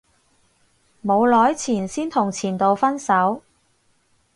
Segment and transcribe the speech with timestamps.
[1.05, 3.43] 冇耐前先同前度分手